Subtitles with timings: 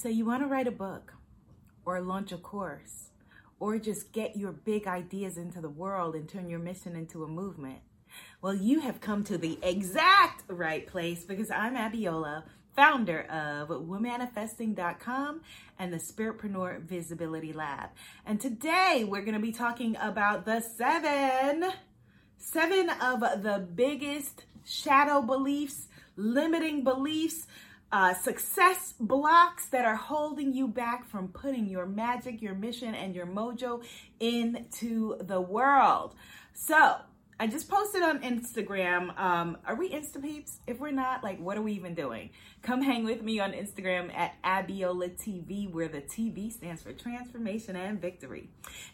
[0.00, 1.14] So you want to write a book
[1.84, 3.10] or launch a course
[3.58, 7.26] or just get your big ideas into the world and turn your mission into a
[7.26, 7.80] movement.
[8.40, 12.44] Well, you have come to the exact right place because I'm Abiola,
[12.76, 15.40] founder of womanifesting.com
[15.80, 17.90] and the Spiritpreneur Visibility Lab.
[18.24, 21.72] And today we're going to be talking about the seven,
[22.36, 27.48] seven of the biggest shadow beliefs, limiting beliefs,
[27.90, 33.14] uh, success blocks that are holding you back from putting your magic, your mission, and
[33.14, 33.82] your mojo
[34.20, 36.14] into the world.
[36.52, 36.96] So,
[37.40, 39.16] I just posted on Instagram.
[39.16, 40.58] Um, are we Insta peeps?
[40.66, 42.30] If we're not, like, what are we even doing?
[42.62, 47.76] Come hang with me on Instagram at Abiola TV, where the TV stands for transformation
[47.76, 48.50] and victory.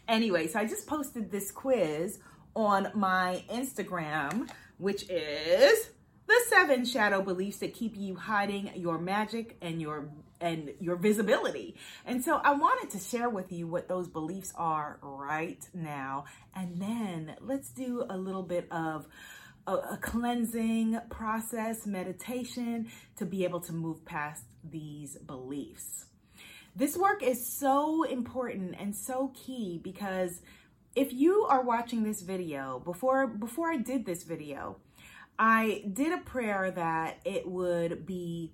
[0.07, 2.19] Anyway, so I just posted this quiz
[2.55, 5.89] on my Instagram, which is
[6.27, 10.09] the seven shadow beliefs that keep you hiding your magic and your
[10.41, 11.75] and your visibility.
[12.05, 16.25] And so I wanted to share with you what those beliefs are right now.
[16.53, 19.07] And then let's do a little bit of
[19.65, 26.05] a, a cleansing process, meditation to be able to move past these beliefs.
[26.75, 30.41] This work is so important and so key because
[30.95, 34.77] if you are watching this video before before I did this video,
[35.37, 38.53] I did a prayer that it would be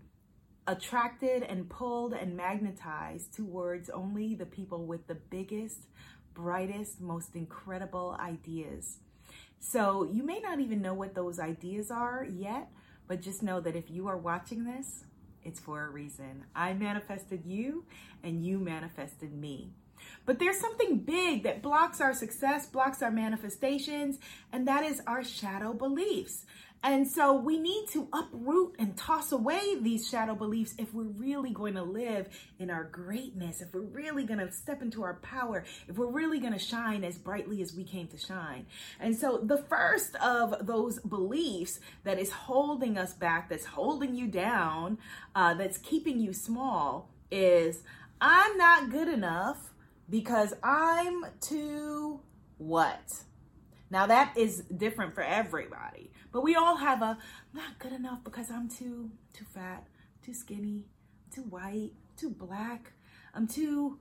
[0.67, 5.87] attracted and pulled and magnetized towards only the people with the biggest,
[6.33, 8.97] brightest, most incredible ideas.
[9.59, 12.69] So you may not even know what those ideas are yet,
[13.07, 15.03] but just know that if you are watching this,
[15.43, 16.45] it's for a reason.
[16.55, 17.85] I manifested you
[18.23, 19.73] and you manifested me.
[20.25, 24.17] But there's something big that blocks our success, blocks our manifestations,
[24.51, 26.45] and that is our shadow beliefs.
[26.83, 31.51] And so we need to uproot and toss away these shadow beliefs if we're really
[31.51, 35.63] going to live in our greatness, if we're really going to step into our power,
[35.87, 38.65] if we're really going to shine as brightly as we came to shine.
[38.99, 44.27] And so the first of those beliefs that is holding us back, that's holding you
[44.27, 44.97] down,
[45.35, 47.83] uh, that's keeping you small is
[48.19, 49.71] I'm not good enough
[50.09, 52.21] because I'm too
[52.57, 53.23] what?
[53.91, 56.11] Now that is different for everybody.
[56.31, 57.17] But we all have a
[57.53, 59.85] not good enough because I'm too too fat,
[60.25, 60.85] too skinny,
[61.33, 62.93] too white, too black.
[63.35, 63.99] I'm too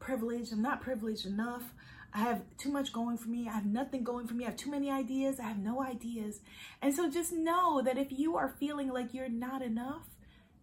[0.00, 0.52] privileged.
[0.52, 1.72] I'm not privileged enough.
[2.12, 3.48] I have too much going for me.
[3.48, 4.44] I have nothing going for me.
[4.44, 5.38] I have too many ideas.
[5.38, 6.40] I have no ideas.
[6.80, 10.06] And so just know that if you are feeling like you're not enough,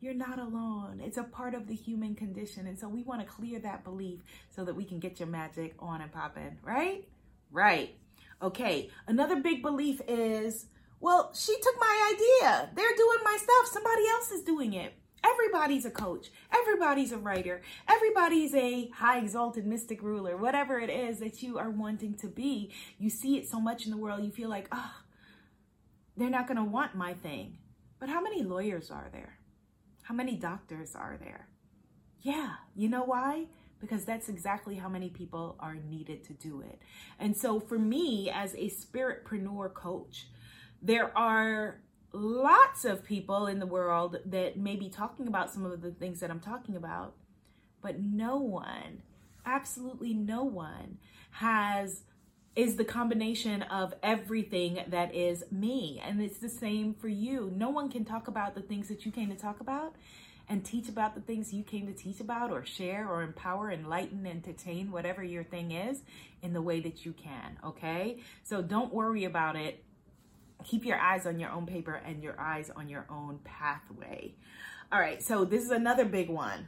[0.02, 1.02] you're not alone.
[1.04, 2.68] It's a part of the human condition.
[2.68, 4.20] And so we want to clear that belief
[4.50, 7.08] so that we can get your magic on and popping, right?
[7.52, 7.96] Right.
[8.42, 8.90] Okay.
[9.08, 10.68] Another big belief is
[11.00, 12.70] well, she took my idea.
[12.76, 13.72] They're doing my stuff.
[13.72, 14.94] Somebody else is doing it.
[15.24, 16.32] Everybody's a coach.
[16.54, 17.62] Everybody's a writer.
[17.88, 20.38] Everybody's a high exalted mystic ruler.
[20.38, 23.92] Whatever it is that you are wanting to be, you see it so much in
[23.92, 24.94] the world, you feel like, oh,
[26.16, 27.58] they're not going to want my thing.
[28.00, 29.40] But how many lawyers are there?
[30.04, 31.48] How many doctors are there?
[32.22, 33.48] Yeah, you know why?
[33.86, 36.82] Because that's exactly how many people are needed to do it.
[37.20, 40.28] And so for me, as a spiritpreneur coach,
[40.82, 41.82] there are
[42.12, 46.20] lots of people in the world that may be talking about some of the things
[46.22, 47.14] that I'm talking about,
[47.82, 49.04] but no one,
[49.46, 50.98] absolutely no one,
[51.32, 52.02] has
[52.56, 56.02] is the combination of everything that is me.
[56.04, 57.52] And it's the same for you.
[57.54, 59.96] No one can talk about the things that you came to talk about
[60.48, 64.26] and teach about the things you came to teach about or share or empower, enlighten,
[64.28, 66.02] entertain, whatever your thing is
[66.42, 67.58] in the way that you can.
[67.64, 68.20] Okay.
[68.44, 69.84] So don't worry about it
[70.66, 74.34] keep your eyes on your own paper and your eyes on your own pathway.
[74.92, 76.68] All right, so this is another big one.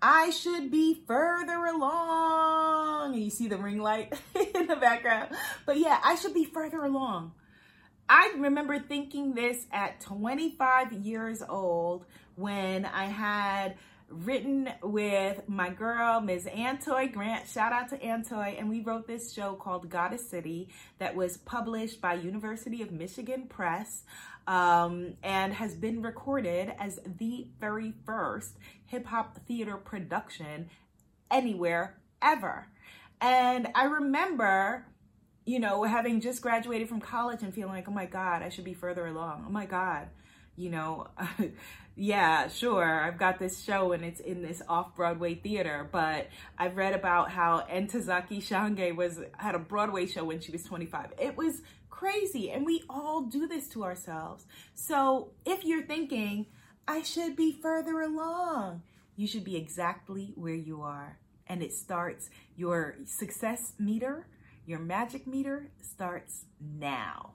[0.00, 3.14] I should be further along.
[3.14, 4.12] You see the ring light
[4.54, 5.30] in the background.
[5.64, 7.32] But yeah, I should be further along.
[8.08, 12.04] I remember thinking this at 25 years old
[12.36, 13.76] when I had
[14.08, 16.46] written with my girl, Ms.
[16.46, 17.48] Antoy Grant.
[17.48, 18.56] Shout out to Antoy.
[18.58, 23.46] And we wrote this show called Goddess City that was published by University of Michigan
[23.48, 24.04] Press
[24.46, 30.70] um, and has been recorded as the very first hip hop theater production
[31.30, 32.68] anywhere ever.
[33.20, 34.86] And I remember
[35.46, 38.64] you know, having just graduated from college and feeling like, oh my God, I should
[38.64, 39.44] be further along.
[39.46, 40.08] Oh my God,
[40.56, 41.06] you know,
[41.96, 46.28] yeah, sure, I've got this show and it's in this off-Broadway theater, but
[46.58, 51.12] I've read about how Ntozake Shange was had a Broadway show when she was 25.
[51.16, 54.44] It was crazy, and we all do this to ourselves.
[54.74, 56.46] So if you're thinking,
[56.88, 58.82] I should be further along,
[59.16, 61.18] you should be exactly where you are.
[61.46, 64.26] And it starts, your success meter,
[64.66, 67.32] your magic meter starts now.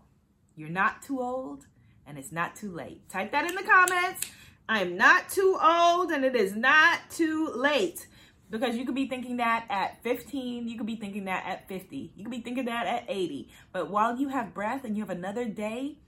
[0.55, 1.65] You're not too old
[2.05, 3.07] and it's not too late.
[3.09, 4.29] Type that in the comments.
[4.67, 8.07] I'm not too old and it is not too late.
[8.49, 12.11] Because you could be thinking that at 15, you could be thinking that at 50,
[12.15, 13.47] you could be thinking that at 80.
[13.71, 15.99] But while you have breath and you have another day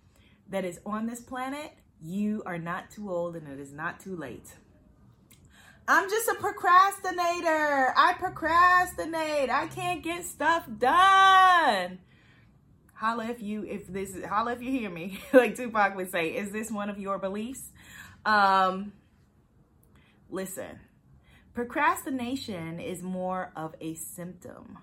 [0.50, 1.72] that is on this planet,
[2.02, 4.56] you are not too old and it is not too late.
[5.88, 7.94] I'm just a procrastinator.
[7.98, 9.50] I procrastinate.
[9.50, 12.00] I can't get stuff done.
[12.94, 15.20] Holla if you if this holla if you hear me.
[15.34, 17.72] like Tupac would say, is this one of your beliefs?
[18.26, 18.94] Um
[20.30, 20.80] listen.
[21.54, 24.80] Procrastination is more of a symptom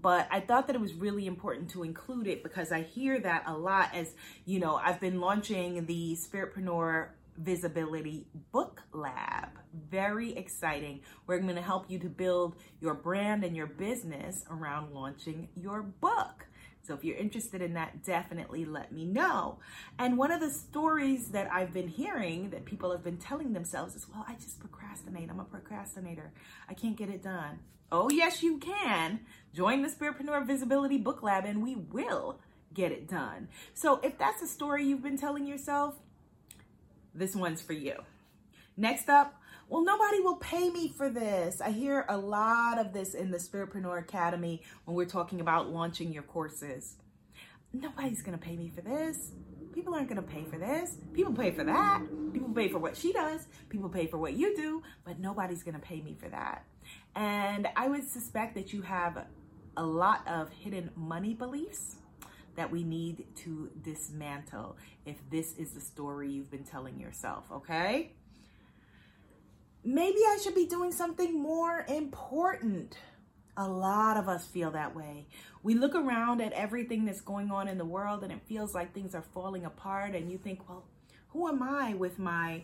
[0.00, 3.44] but I thought that it was really important to include it because I hear that
[3.46, 4.12] a lot as,
[4.44, 9.48] you know, I've been launching the Spiritpreneur Visibility Book Lab.
[9.90, 11.00] Very exciting.
[11.26, 15.82] We're going to help you to build your brand and your business around launching your
[15.82, 16.46] book.
[16.82, 19.58] So if you're interested in that, definitely let me know.
[19.98, 23.94] And one of the stories that I've been hearing that people have been telling themselves
[23.94, 25.30] is, well, I just procrastinate.
[25.30, 26.32] I'm a procrastinator.
[26.68, 27.60] I can't get it done.
[27.90, 29.20] Oh, yes, you can.
[29.54, 32.38] Join the Spiritpreneur Visibility Book Lab and we will
[32.74, 33.48] get it done.
[33.72, 35.94] So if that's a story you've been telling yourself,
[37.14, 37.94] this one's for you.
[38.76, 41.60] Next up, well, nobody will pay me for this.
[41.60, 46.12] I hear a lot of this in the Spiritpreneur Academy when we're talking about launching
[46.12, 46.96] your courses.
[47.72, 49.32] Nobody's to pay me for this.
[49.72, 50.98] People aren't to pay for this.
[51.12, 52.02] People pay for that.
[52.32, 53.46] People pay for what she does.
[53.68, 56.64] People pay for what you do, but nobody's to pay me for that.
[57.16, 59.26] And I would suspect that you have
[59.76, 61.96] a lot of hidden money beliefs
[62.56, 68.12] that we need to dismantle if this is the story you've been telling yourself, okay?
[69.84, 72.96] Maybe I should be doing something more important.
[73.56, 75.26] A lot of us feel that way.
[75.62, 78.92] We look around at everything that's going on in the world and it feels like
[78.92, 80.84] things are falling apart, and you think, well,
[81.28, 82.62] who am I with my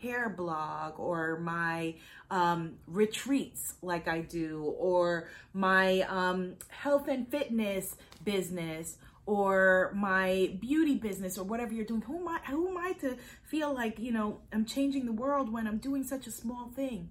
[0.00, 1.94] hair blog or my
[2.30, 8.96] um, retreats like I do, or my um, health and fitness business,
[9.32, 12.02] or my beauty business, or whatever you're doing.
[12.02, 12.40] Who am I?
[12.50, 16.04] Who am I to feel like you know I'm changing the world when I'm doing
[16.04, 17.10] such a small thing?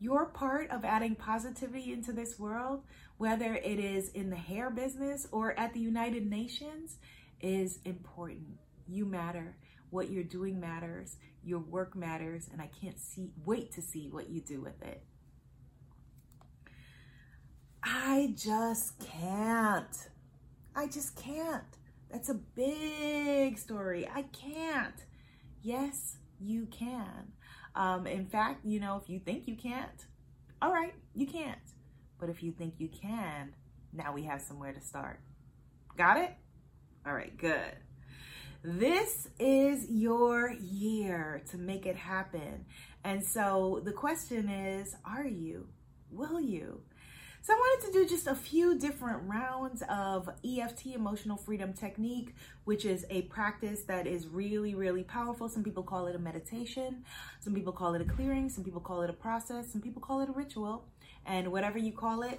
[0.00, 2.82] Your part of adding positivity into this world,
[3.16, 6.98] whether it is in the hair business or at the United Nations,
[7.40, 8.58] is important.
[8.86, 9.56] You matter.
[9.90, 11.16] What you're doing matters.
[11.42, 15.02] Your work matters, and I can't see wait to see what you do with it.
[17.82, 19.96] I just can't.
[20.78, 21.64] I just can't.
[22.08, 24.08] That's a big story.
[24.14, 24.94] I can't.
[25.60, 27.32] Yes, you can.
[27.74, 30.06] Um, in fact, you know, if you think you can't,
[30.62, 31.58] all right, you can't.
[32.20, 33.56] But if you think you can,
[33.92, 35.18] now we have somewhere to start.
[35.96, 36.30] Got it?
[37.04, 37.74] All right, good.
[38.62, 42.66] This is your year to make it happen.
[43.02, 45.66] And so the question is are you?
[46.12, 46.82] Will you?
[47.48, 52.34] So I wanted to do just a few different rounds of EFT, Emotional Freedom Technique,
[52.64, 55.48] which is a practice that is really, really powerful.
[55.48, 57.06] Some people call it a meditation.
[57.40, 58.50] Some people call it a clearing.
[58.50, 59.72] Some people call it a process.
[59.72, 60.84] Some people call it a ritual.
[61.24, 62.38] And whatever you call it,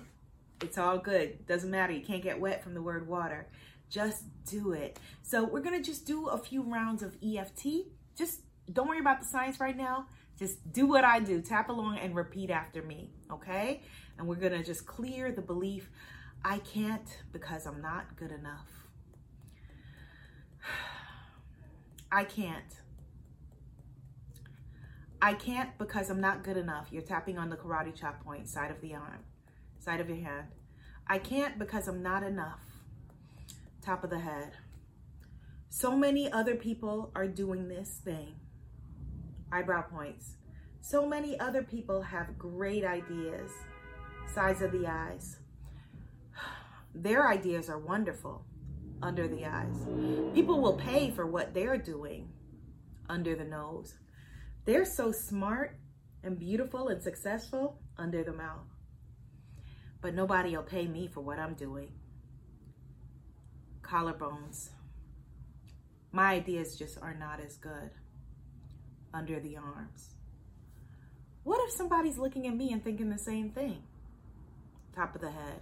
[0.62, 1.44] it's all good.
[1.48, 1.92] Doesn't matter.
[1.92, 3.48] You can't get wet from the word water.
[3.90, 5.00] Just do it.
[5.24, 7.66] So we're going to just do a few rounds of EFT.
[8.16, 10.06] Just don't worry about the science right now.
[10.38, 11.42] Just do what I do.
[11.42, 13.82] Tap along and repeat after me, okay?
[14.20, 15.90] And we're going to just clear the belief
[16.46, 18.70] I can't because I'm not good enough.
[22.12, 22.82] I can't.
[25.22, 26.90] I can't because I'm not good enough.
[26.92, 29.24] You're tapping on the karate chop point, side of the arm,
[29.80, 30.48] side of your hand.
[31.08, 32.60] I can't because I'm not enough
[33.82, 34.52] top of the head.
[35.70, 38.36] So many other people are doing this thing.
[39.52, 40.36] Eyebrow points.
[40.82, 43.52] So many other people have great ideas.
[44.34, 45.38] Sides of the eyes.
[46.96, 48.46] Their ideas are wonderful
[49.02, 49.88] under the eyes.
[50.34, 52.30] People will pay for what they're doing
[53.10, 53.96] under the nose.
[54.66, 55.78] They're so smart
[56.24, 58.68] and beautiful and successful under the mouth.
[60.02, 61.92] But nobody will pay me for what I'm doing
[63.90, 64.70] collarbones.
[66.12, 67.92] My ideas just are not as good
[69.14, 70.16] under the arms.
[71.44, 73.84] What if somebody's looking at me and thinking the same thing?
[74.96, 75.62] Top of the head.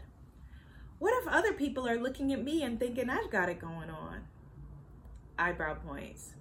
[0.99, 4.21] What if other people are looking at me and thinking I've got it going on?
[5.37, 6.33] Eyebrow points.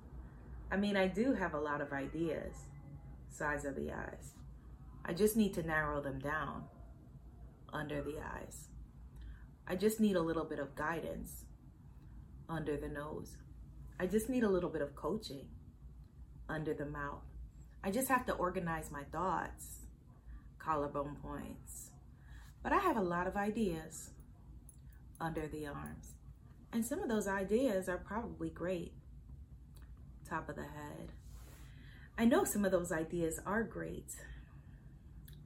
[0.71, 2.55] I mean, I do have a lot of ideas.
[3.29, 4.33] Sides of the eyes.
[5.05, 6.65] I just need to narrow them down
[7.73, 8.69] under the eyes.
[9.69, 11.45] I just need a little bit of guidance
[12.49, 13.37] under the nose.
[14.01, 15.49] I just need a little bit of coaching
[16.49, 17.25] under the mouth.
[17.83, 19.81] I just have to organize my thoughts,
[20.59, 21.91] collarbone points.
[22.67, 24.11] But I have a lot of ideas
[25.21, 26.15] under the arms.
[26.73, 28.93] And some of those ideas are probably great.
[30.29, 31.13] Top of the head.
[32.19, 34.17] I know some of those ideas are great.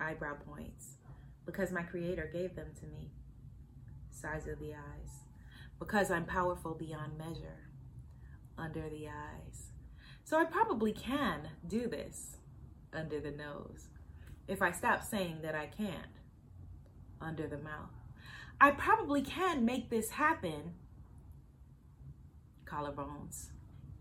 [0.00, 0.94] Eyebrow points.
[1.44, 3.10] Because my creator gave them to me.
[4.10, 5.18] Sides of the eyes.
[5.78, 7.68] Because I'm powerful beyond measure.
[8.56, 9.72] Under the eyes.
[10.24, 12.38] So I probably can do this
[12.94, 13.88] under the nose
[14.48, 16.19] if I stop saying that I can't
[17.20, 17.90] under the mouth.
[18.60, 20.74] I probably can make this happen,
[22.64, 23.46] collarbones,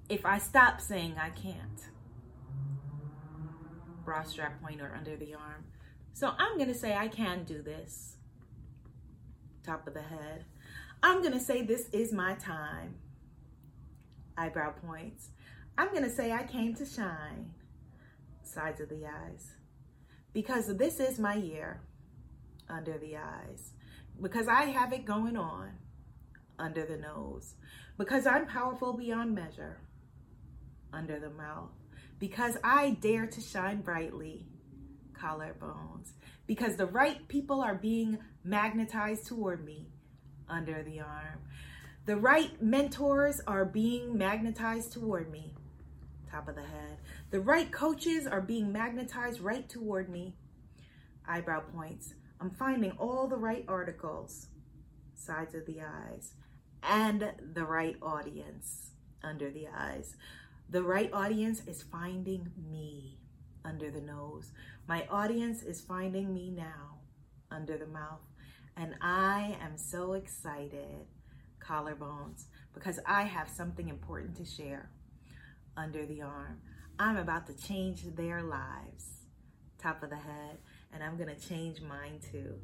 [0.09, 1.89] if I stop saying I can't.
[4.03, 5.65] Bra strap pointer under the arm.
[6.13, 8.17] So I'm going to say I can do this.
[9.63, 10.45] Top of the head.
[11.01, 12.95] I'm going to say this is my time.
[14.38, 15.29] Eyebrow points.
[15.77, 17.53] I'm going to say I came to shine.
[18.43, 19.53] Sides of the eyes.
[20.33, 21.81] Because this is my year
[22.69, 23.71] under the eyes.
[24.21, 25.71] Because I have it going on
[26.57, 27.55] under the nose.
[27.97, 29.81] Because I'm powerful beyond measure
[30.93, 31.71] under the mouth.
[32.19, 34.45] Because I dare to shine brightly
[35.13, 36.11] collarbones.
[36.47, 39.88] Because the right people are being magnetized toward me
[40.47, 41.39] under the arm.
[42.05, 45.53] The right mentors are being magnetized toward me
[46.29, 46.97] top of the head.
[47.31, 50.35] The right coaches are being magnetized right toward me.
[51.27, 52.13] Eyebrow points.
[52.41, 54.48] I'm finding all the right articles,
[55.13, 56.34] sides of the eyes,
[56.81, 58.91] and the right audience
[59.24, 60.15] under the eyes.
[60.69, 63.17] The right audience is finding me
[63.65, 64.51] under the nose.
[64.88, 67.00] My audience is finding me now
[67.51, 68.22] under the mouth.
[68.77, 71.08] And I am so excited,
[71.60, 74.91] collarbones, because I have something important to share
[75.75, 76.62] under the arm.
[76.98, 79.25] I'm about to change their lives,
[79.77, 80.60] top of the head,
[80.93, 82.55] and I'm to change mine too.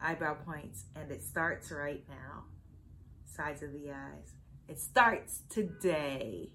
[0.00, 2.44] Eyebrow points, and it starts right now.
[3.24, 4.34] Sides of the eyes.
[4.68, 6.52] It starts today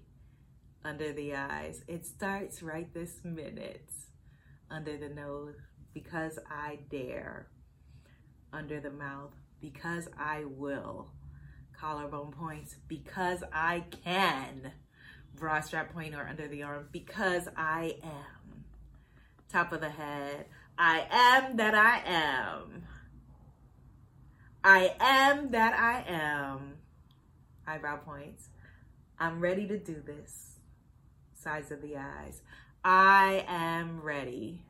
[0.84, 1.82] under the eyes.
[1.88, 3.90] It starts right this minute
[4.70, 5.56] under the nose
[5.92, 7.48] because I dare.
[8.52, 11.10] Under the mouth because I will.
[11.78, 14.72] Collarbone points because I can
[15.34, 18.43] bra strap point or under the arm because I am.
[19.50, 20.46] Top of the head.
[20.76, 22.82] I am that I am.
[24.62, 26.74] I am that I am.
[27.66, 28.48] Eyebrow points.
[29.18, 30.56] I'm ready to do this.
[31.34, 32.42] Sides of the eyes.
[32.84, 34.64] I am ready.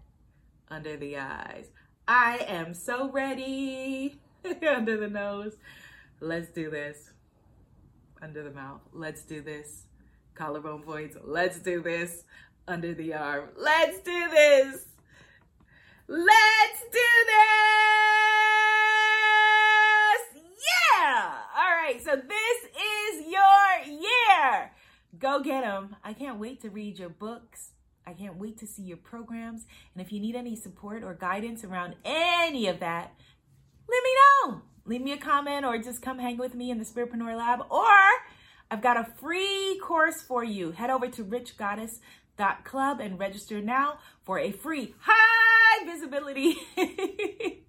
[0.68, 1.70] Under the eyes.
[2.06, 4.20] I am so ready.
[4.68, 5.56] Under the nose.
[6.20, 7.10] Let's do this.
[8.20, 8.80] Under the mouth.
[8.92, 9.84] Let's do this
[10.34, 11.16] collarbone points.
[11.22, 12.24] Let's do this.
[12.66, 13.50] Under the arm.
[13.58, 14.86] Let's do this.
[16.08, 17.44] Let's do this.
[20.42, 21.34] Yeah.
[21.56, 22.00] All right.
[22.02, 24.72] So this is your year.
[25.18, 25.96] Go get them.
[26.02, 27.72] I can't wait to read your books.
[28.06, 29.66] I can't wait to see your programs.
[29.94, 33.12] And if you need any support or guidance around any of that,
[33.88, 34.62] let me know.
[34.86, 37.86] Leave me a comment or just come hang with me in the Spiritpreneur Lab or
[38.70, 40.72] I've got a free course for you.
[40.72, 41.24] Head over to
[42.38, 46.56] richgoddess.club and register now for a free high visibility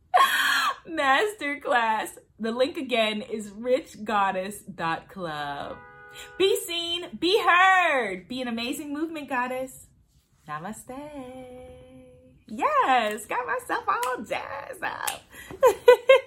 [0.89, 2.10] masterclass.
[2.39, 5.77] The link again is richgoddess.club.
[6.38, 9.88] Be seen, be heard, be an amazing movement goddess.
[10.48, 10.95] Namaste.
[12.48, 15.22] Yes, got myself all jazzed up.